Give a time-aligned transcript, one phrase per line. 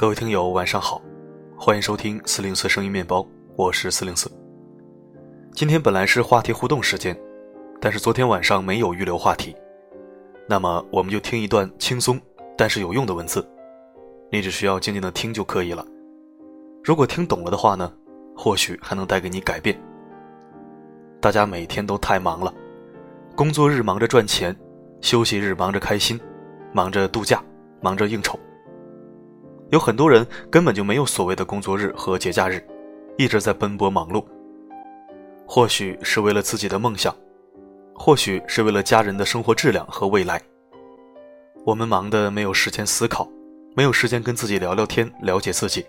[0.00, 0.98] 各位听友，晚上好，
[1.58, 3.22] 欢迎收听四零四声音面包，
[3.54, 4.32] 我是四零四。
[5.52, 7.14] 今天本来是话题互动时间，
[7.82, 9.54] 但是昨天晚上没有预留话题，
[10.48, 12.18] 那么我们就听一段轻松
[12.56, 13.46] 但是有用的文字，
[14.32, 15.86] 你只需要静静的听就可以了。
[16.82, 17.92] 如果听懂了的话呢，
[18.34, 19.78] 或许还能带给你改变。
[21.20, 22.50] 大家每天都太忙了，
[23.36, 24.56] 工作日忙着赚钱，
[25.02, 26.18] 休息日忙着开心，
[26.72, 27.44] 忙着度假，
[27.82, 28.40] 忙着应酬。
[29.70, 32.60] 有很多人根本就没有所谓的工作日和节假日，
[33.16, 34.24] 一直在奔波忙碌。
[35.46, 37.14] 或许是为了自己的梦想，
[37.94, 40.42] 或许是为了家人的生活质量和未来。
[41.64, 43.28] 我们忙得没有时间思考，
[43.76, 45.86] 没有时间跟自己聊聊天，了解自己。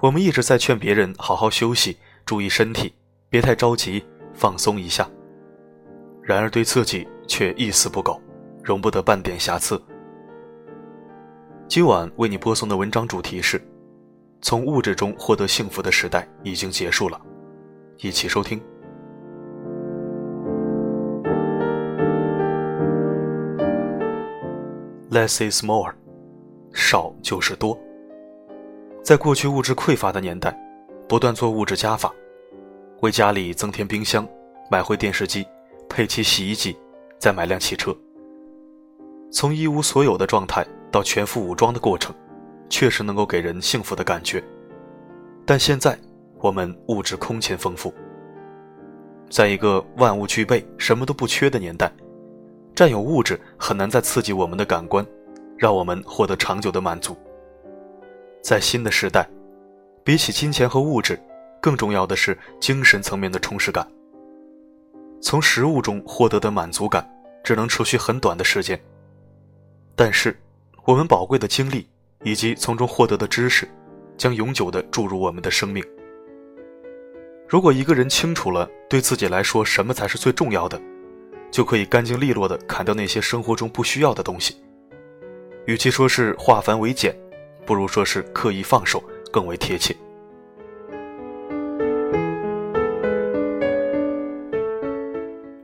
[0.00, 1.96] 我们一直在劝别人好好休息，
[2.26, 2.92] 注意身体，
[3.30, 4.04] 别太着急，
[4.34, 5.08] 放松一下。
[6.22, 8.20] 然而对自己却一丝不苟，
[8.62, 9.80] 容不得半点瑕疵。
[11.70, 13.62] 今晚为你播送的文章主题是：
[14.42, 17.20] 从物质中获得幸福的时代已经结束了。
[17.98, 18.60] 一起收听。
[25.12, 25.94] Less is more，
[26.72, 27.78] 少就是多。
[29.04, 30.52] 在过去物质匮乏的年代，
[31.08, 32.12] 不断做物质加法，
[33.00, 34.26] 为家里增添冰箱，
[34.68, 35.46] 买回电视机，
[35.88, 36.76] 配齐洗衣机，
[37.16, 37.96] 再买辆汽车。
[39.30, 40.66] 从一无所有的状态。
[40.90, 42.14] 到全副武装的过程，
[42.68, 44.42] 确实能够给人幸福的感觉。
[45.46, 45.98] 但现在
[46.38, 47.92] 我们物质空前丰富，
[49.28, 51.90] 在一个万物俱备、什么都不缺的年代，
[52.74, 55.06] 占有物质很难再刺激我们的感官，
[55.56, 57.16] 让我们获得长久的满足。
[58.42, 59.28] 在新的时代，
[60.02, 61.20] 比起金钱和物质，
[61.60, 63.86] 更重要的是精神层面的充实感。
[65.22, 67.08] 从食物中获得的满足感，
[67.44, 68.80] 只能持续很短的时间，
[69.94, 70.36] 但是。
[70.90, 71.86] 我们宝贵的经历
[72.24, 73.68] 以及从中获得的知识，
[74.18, 75.84] 将永久的注入我们的生命。
[77.46, 80.82] 如果一个人清楚了对自己来说什么才是最重要的，
[81.48, 84.56] 就可以干净利落的砍掉那些生活中不需要的东西。
[85.66, 87.16] 与其说是化繁为简，
[87.64, 89.00] 不如说是刻意放手
[89.30, 89.94] 更为贴切。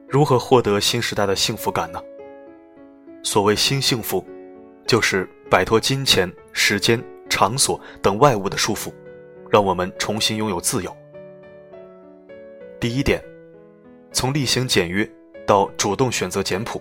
[0.06, 2.00] 如何获得新时代的幸福感呢？
[3.24, 4.24] 所谓新幸福。
[4.86, 8.92] 就是摆脱金钱、时间、场所等外物的束缚，
[9.50, 10.96] 让我们重新拥有自由。
[12.78, 13.22] 第一点，
[14.12, 15.08] 从厉行简约
[15.46, 16.80] 到主动选择简朴。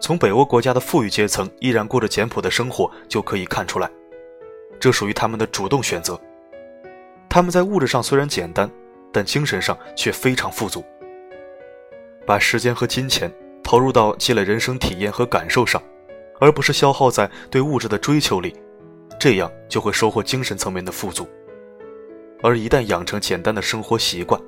[0.00, 3.90] 从北欧国家的富裕阶层依然过着简朴的生活就可以看出来，
[4.80, 6.18] 这属于他们的主动选择。
[7.28, 8.70] 他们在物质上虽然简单，
[9.12, 10.82] 但精神上却非常富足。
[12.26, 13.30] 把时间和金钱
[13.62, 15.82] 投入到积累人生体验和感受上。
[16.42, 18.52] 而不是消耗在对物质的追求里，
[19.16, 21.24] 这样就会收获精神层面的富足。
[22.42, 24.42] 而一旦养成简单的生活习惯，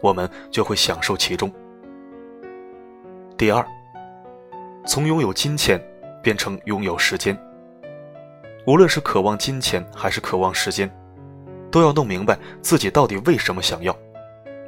[0.00, 1.52] 我们就会享受其中。
[3.36, 3.62] 第二，
[4.86, 5.78] 从拥有金钱
[6.22, 7.38] 变成拥有时间。
[8.66, 10.90] 无论是渴望金钱还是渴望时间，
[11.70, 13.94] 都要弄明白自己到底为什么想要，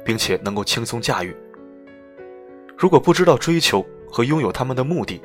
[0.05, 1.35] 并且能够轻松驾驭。
[2.77, 5.19] 如果不知道追求和拥有他们的目的，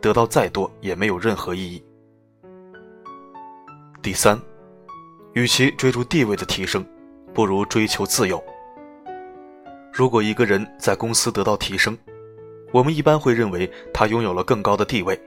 [0.00, 1.82] 得到再多也没有任何意义。
[4.02, 4.40] 第三，
[5.32, 6.86] 与其追逐地位的提升，
[7.34, 8.42] 不如追求自由。
[9.92, 11.96] 如果一个人在公司得到提升，
[12.72, 15.18] 我们一般会认为他拥有了更高的地位，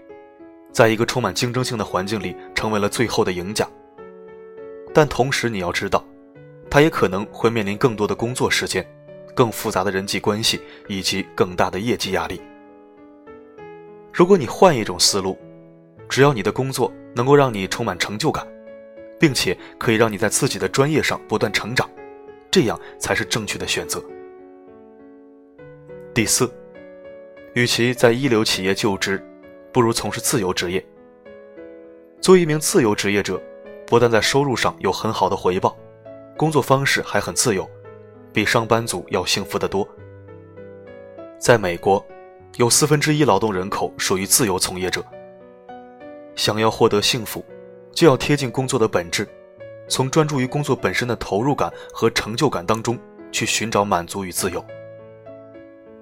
[0.71, 3.67] 在一个充满竞争性的环境里成为了最后的赢家。
[4.93, 6.05] 但同时你要知道，
[6.69, 8.85] 他也可能会面临更多的工作时间、
[9.35, 12.39] 更复杂的人际关系以及更大的业绩压力。
[14.19, 15.37] 如果你换一种思路，
[16.09, 18.45] 只要你的工作能够让你充满成就感，
[19.17, 21.89] 并且可以让你在自己的专业上不断成长，
[22.51, 24.03] 这样才是正确的选择。
[26.13, 26.53] 第四，
[27.53, 29.25] 与其在一流企业就职，
[29.71, 30.85] 不如从事自由职业。
[32.19, 33.41] 作为一名自由职业者，
[33.87, 35.77] 不但在收入上有很好的回报，
[36.35, 37.65] 工作方式还很自由，
[38.33, 39.87] 比上班族要幸福得多。
[41.37, 42.05] 在美国。
[42.57, 45.03] 有四分之一劳动人口属于自由从业者。
[46.35, 47.43] 想要获得幸福，
[47.91, 49.27] 就要贴近工作的本质，
[49.87, 52.97] 从专注于工作本身的投入感和成就感当中
[53.31, 54.63] 去寻找满足与自由。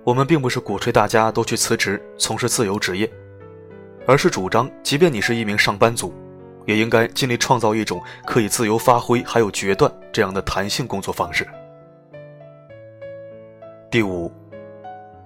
[0.03, 3.11] 我们并不是鼓吹大家都去辞职从事自由职业，
[4.05, 6.13] 而是主张，即便你是一名上班族，
[6.65, 11.47] 也应该尽力创造一种可以自由发挥还有决断这样的弹性工作方式。
[13.91, 14.31] 第五。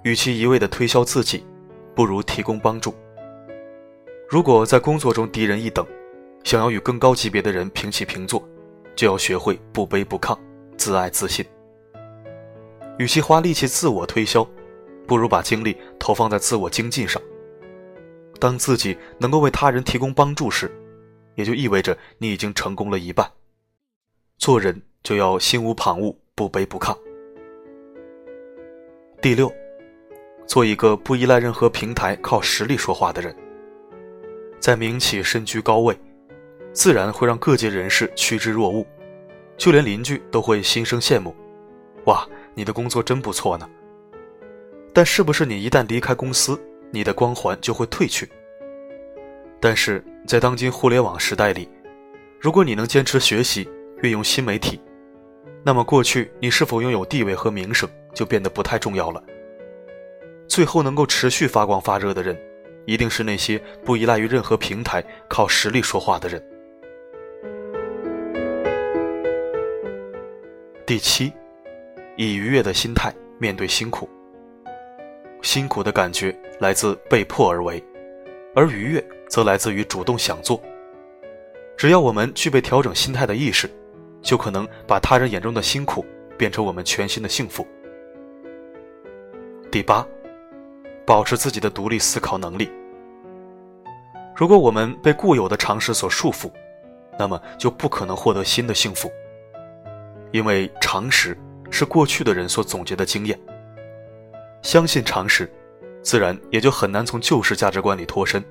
[0.04, 1.46] 与其一味的推销自己，
[1.96, 2.94] 不如提供帮助。
[4.28, 5.86] 如果在工作中低人一等，
[6.44, 8.44] 想要与更高级别的人平起平坐，
[8.96, 10.38] 就要学会不卑不亢，
[10.78, 11.46] 自爱自信。
[12.98, 14.48] 与其花力气自我推销，
[15.06, 17.22] 不如把精力投放在自我精进上。
[18.40, 20.72] 当自己能够为他人提供帮助时，
[21.36, 23.30] 也就意味着你已经成功了一半。
[24.38, 26.98] 做人就要心无旁骛，不卑不亢。
[29.22, 29.54] 第六，
[30.52, 33.34] 做一个不依赖任何平台、靠实力说话的人。
[34.60, 35.98] 在民企身居高位，
[36.74, 38.86] 自然会让各界人士趋之若鹜，
[39.56, 41.34] 就连邻居都会心生羡慕。
[42.04, 43.66] 哇，你的工作真不错呢。
[44.92, 46.62] 但是不是你一旦离开公司，
[46.92, 48.30] 你的光环就会褪去？
[49.58, 51.70] 但是在当今互联网时代里，
[52.42, 53.70] 如果你能坚持学习，
[54.04, 54.82] 运用新媒体，
[55.64, 59.24] 那么过去你是否拥有地位和名声就变得不太重要了。
[60.52, 62.38] 最后能够持续发光发热的人，
[62.86, 66.44] 一定是那些不依赖于任何平台、靠实力说话的人。
[70.86, 71.32] 第七，
[72.18, 74.10] 以愉悦的心态面对辛苦。
[75.42, 77.82] 辛苦的感觉来自被迫而为，
[78.54, 80.62] 而愉悦则来自于主动想做。
[81.78, 83.70] 只要我们具备调整心态的意识，
[84.22, 86.06] 就可能把他人眼中的辛苦
[86.38, 87.66] 变成我们全新的幸福。
[89.72, 90.06] 第八，
[91.06, 92.72] 保持自己的独立思考能力。
[94.36, 96.52] 如果我们被固有的常识所束缚，
[97.20, 99.12] 那么就不可能获得新的幸福，
[100.32, 101.38] 因为常识
[101.70, 103.40] 是过去的人所总结的经验。
[104.62, 105.52] 相信常识，
[106.02, 108.44] 自然也就很难从旧式价值观里脱身。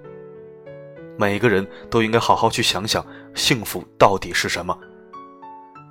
[1.17, 3.05] 每个人都应该好好去想想，
[3.35, 4.79] 幸福到底是什么。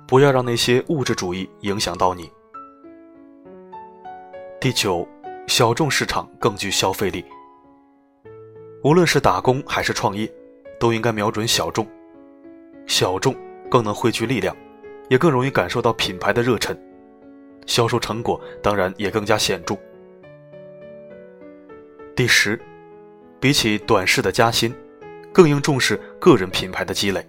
[0.06, 2.30] 不要让那些物质主义影响到你。
[4.60, 5.06] 第九，
[5.50, 7.24] 小众市场更具消费力。
[8.84, 10.32] 无论是打工还是创业，
[10.78, 11.84] 都应该瞄准小众。
[12.86, 13.34] 小众
[13.68, 14.56] 更能汇聚力量，
[15.08, 16.78] 也更容易感受到品牌的热忱，
[17.66, 19.76] 销售成果当然也更加显著。
[22.14, 22.58] 第十，
[23.40, 24.72] 比起短视的加薪，
[25.32, 27.26] 更应重视个人品牌的积累。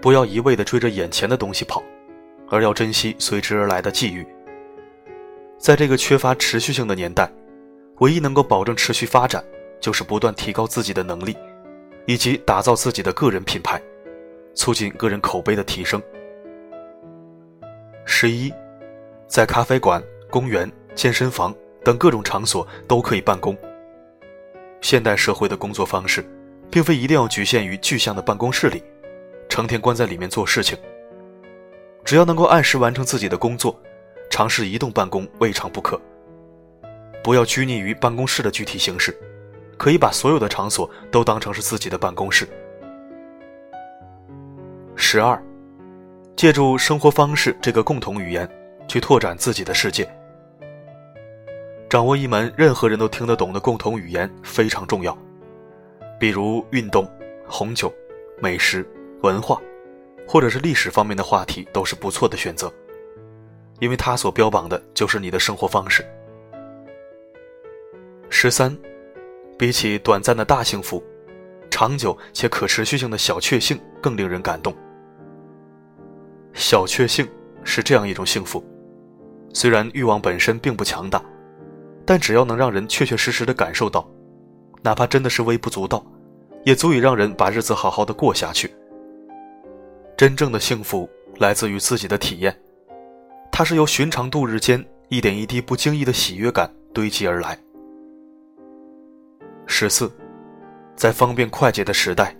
[0.00, 1.82] 不要一味的追着眼前的东西跑，
[2.48, 4.26] 而要珍惜随之而来的际遇。
[5.66, 7.28] 在这个缺乏持续性的年代，
[7.98, 9.44] 唯一能够保证持续发展，
[9.80, 11.36] 就是不断提高自己的能力，
[12.06, 13.82] 以及打造自己的个人品牌，
[14.54, 16.00] 促进个人口碑的提升。
[18.04, 18.54] 十一，
[19.26, 21.52] 在咖啡馆、公园、健身房。
[21.82, 23.56] 等各种场所都可以办公。
[24.80, 26.24] 现代社会的工作方式，
[26.70, 28.84] 并非一定要局限于具象的办公室里，
[29.48, 30.78] 成天关在里面做事情。
[32.04, 33.76] 只要能够按时完成自己的工作，
[34.36, 35.98] 尝试移动办公未尝不可。
[37.24, 39.18] 不要拘泥于办公室的具体形式，
[39.78, 42.46] 可以把所有的场所都当成是自己的办公室。
[44.94, 45.42] 十二，
[46.36, 48.46] 借助生活方式这个共同语言，
[48.86, 50.06] 去拓展自己的世界。
[51.88, 55.16] 掌握一门任何人都听得懂的共同语言非常重要，
[56.20, 57.10] 比如运动、
[57.48, 57.90] 红酒、
[58.38, 58.86] 美食、
[59.22, 59.58] 文化，
[60.28, 62.70] 或者是历史方面的话题都是不错的选择，
[63.80, 66.04] 因为它所标榜的就是你的生活方式。
[68.28, 68.76] 十三，
[69.58, 71.02] 比起短暂的大幸福，
[71.70, 74.74] 长久且可持续性的小确幸更令人感动。
[76.52, 77.28] 小确幸
[77.64, 78.64] 是这样一种幸福，
[79.52, 81.22] 虽然欲望本身并不强大。
[82.08, 84.08] 但只要能让人确确实实的感受到，
[84.80, 86.06] 哪怕真的是微不足道，
[86.64, 88.72] 也足以让人把日子好好的过下去。
[90.16, 92.56] 真正的幸福来自于自己的体验，
[93.58, 97.58] 它是由寻常度日间一点一滴不经意的喜悦感堆积而来。
[99.66, 100.12] 十四，
[100.94, 102.36] 在方便快捷的时代，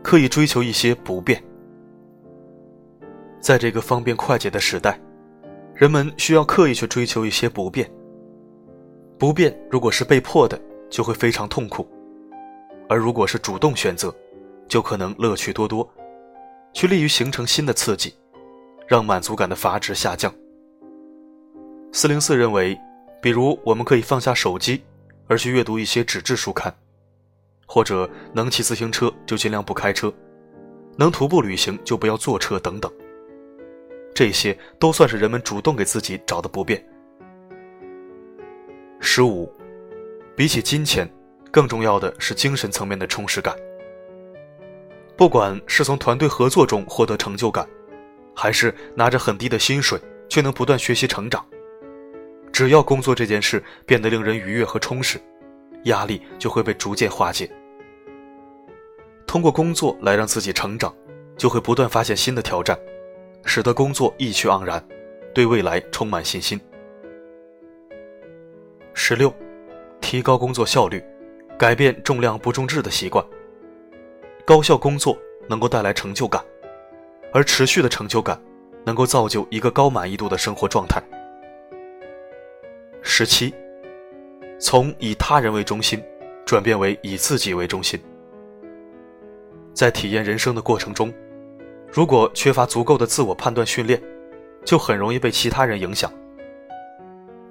[0.00, 1.42] 刻意追求一些不便。
[3.40, 4.96] 在这个方便快捷的时代，
[5.74, 7.90] 人们需要刻意去追求一些不便。
[9.18, 10.56] 不便，如果是被迫的，
[10.88, 11.84] 就会非常痛苦；
[12.88, 14.14] 而如果是主动选择，
[14.68, 15.92] 就可能乐趣多多，
[16.72, 18.14] 去利于形成新的刺激，
[18.86, 20.32] 让满足感的阀值下降。
[21.92, 22.78] 四零四认为，
[23.20, 24.82] 比如我们可以放下手机，
[25.26, 26.72] 而去阅读一些纸质书刊，
[27.66, 30.12] 或者能骑自行车就尽量不开车，
[30.96, 32.90] 能徒步旅行就不要坐车等等。
[34.14, 36.82] 这些都算是人们主动给自己找的不便。
[39.00, 39.52] 十五，
[40.36, 41.10] 比起金钱，
[41.50, 43.56] 更重要的是精神层面的充实感。
[45.16, 47.66] 不管是从团队合作中获得成就感，
[48.34, 51.44] 还是拿着很低的薪水却能不断学习成长，
[52.52, 55.18] 只要工作这件事变得令人愉悦和充实，
[55.84, 57.50] 压力就会被逐渐化解。
[59.26, 60.94] 通过工作来让自己成长，
[61.36, 62.78] 就会不断发现新的挑战，
[63.44, 64.84] 使得工作意趣盎然，
[65.32, 66.60] 对未来充满信心。
[68.92, 69.32] 十六，
[70.00, 71.02] 提高工作效率，
[71.56, 73.24] 改变重量不重质的习惯。
[74.44, 75.16] 高效工作
[75.48, 76.44] 能够带来成就感，
[77.32, 78.38] 而持续的成就感
[78.84, 81.00] 能够造就一个高满意度的生活状态。
[83.02, 83.52] 十七，
[84.58, 86.02] 从以他人为中心，
[86.44, 87.98] 转变为以自己为中心。
[89.72, 91.12] 在体验人生的过程中，
[91.90, 94.00] 如果缺乏足够的自我判断训练，
[94.64, 96.12] 就很容易被其他人影响。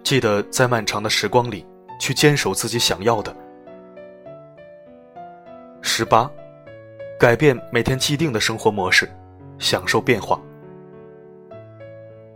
[0.04, 1.66] 记得在漫长的时光里，
[2.00, 3.36] 去坚守自己想要的。
[5.82, 6.30] 十八，
[7.20, 9.10] 改变每天既定的生活模式，
[9.58, 10.40] 享受变化。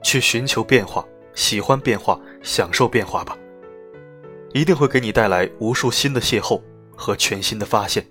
[0.02, 1.06] 去寻求变化，
[1.36, 3.38] 喜欢变化，享受变化吧，
[4.54, 6.62] 一定会给你带来无数新的邂逅
[6.96, 8.06] 和全新的发现。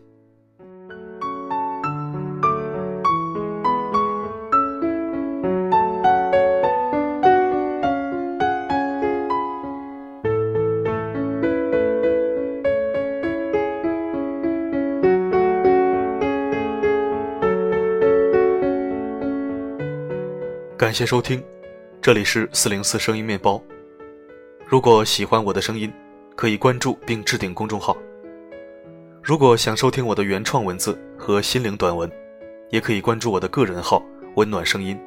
[20.76, 21.42] 感谢收听，
[22.02, 23.62] 这里是四零四声音面包。
[24.66, 25.88] 如果喜欢我的声音，
[26.34, 27.96] 可以关注并置顶公众号。
[29.22, 32.10] 如果想收听我的原创文字和心灵短文，
[32.70, 34.04] 也可以关注我的个人号
[34.34, 34.98] “温暖声音”。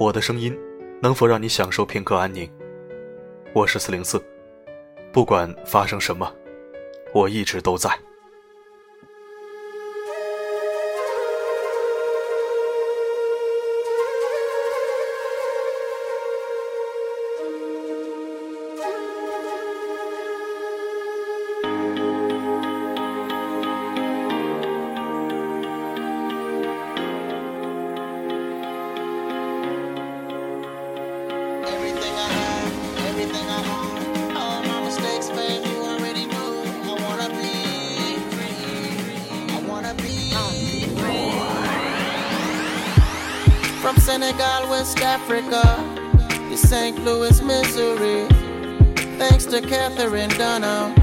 [0.00, 0.52] 我的声音
[1.00, 2.50] 能否让你享受片刻安宁？
[3.54, 4.20] 我是四零四，
[5.12, 6.28] 不管发生什么，
[7.14, 7.88] 我一直都在。
[44.10, 45.62] Senegal, West Africa,
[46.48, 46.98] to St.
[47.04, 48.26] Louis, Missouri.
[49.18, 50.96] Thanks to Catherine Dunham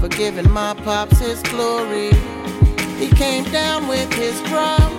[0.00, 2.10] for giving my pops his glory.
[2.98, 4.90] He came down with his drum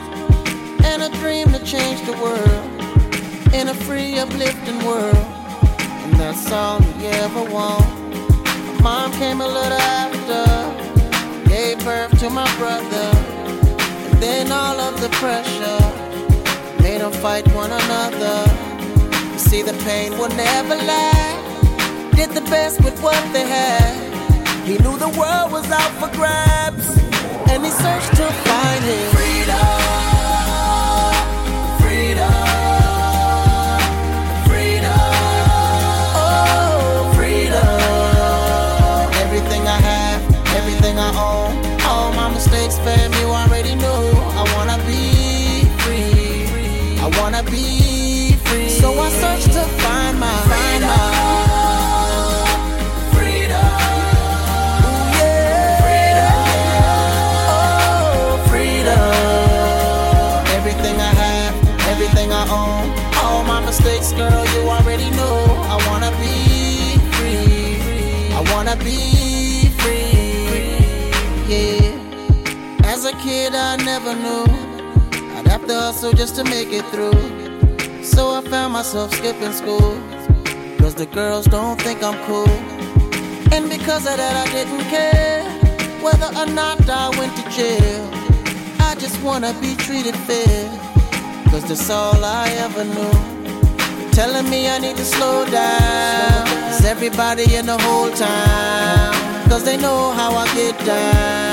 [0.86, 5.18] and a dream to change the world in a free, uplifting world.
[5.18, 8.82] And that's all he ever wanted.
[8.82, 13.12] Mom came a little after, gave birth to my brother,
[14.08, 16.09] and then all of the pressure
[17.00, 18.44] them fight one another.
[19.32, 22.16] You see, the pain will never last.
[22.16, 23.96] Did the best with what they had.
[24.66, 26.88] He knew the world was out for grabs,
[27.50, 29.19] and he searched to find his
[74.04, 74.46] never knew
[75.36, 78.04] I'd have to hustle just to make it through.
[78.04, 79.98] So I found myself skipping school.
[80.78, 82.50] Cause the girls don't think I'm cool.
[83.52, 85.44] And because of that, I didn't care
[86.02, 88.02] whether or not I went to jail.
[88.80, 90.70] I just wanna be treated fair.
[91.50, 93.16] Cause that's all I ever knew.
[94.12, 96.48] Telling me I need to slow down.
[96.70, 99.14] Cause everybody in the whole town.
[99.50, 101.49] Cause they know how I get down.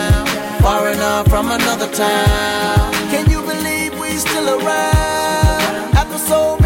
[0.61, 2.93] Far enough from another town.
[3.11, 3.99] Can you believe?
[3.99, 5.95] We still around.
[5.95, 6.57] After so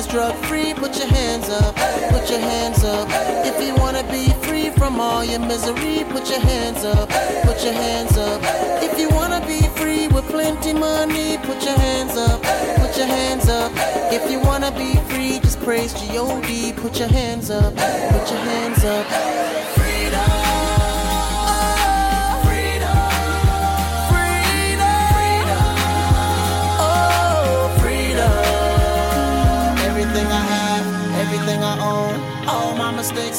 [0.00, 0.72] that's drug free.
[0.72, 1.74] Put your hands up,
[2.10, 3.06] put your hands up.
[3.44, 7.08] If you wanna be free from all your misery, put your hands up,
[7.44, 8.40] put your hands up.
[8.82, 12.42] If you wanna be free with plenty money, put your hands up,
[12.80, 13.72] put your hands up.
[14.10, 16.72] If you wanna be free, just praise G-O-D.
[16.72, 19.06] Put your hands up, put your hands up.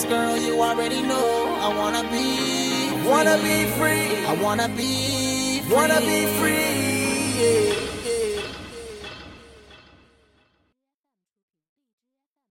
[0.05, 1.57] Girl, you already know.
[1.59, 4.25] I wanna be, wanna be free.
[4.25, 5.75] I wanna be, free.
[5.75, 7.41] wanna be free.
[7.41, 7.90] Yeah.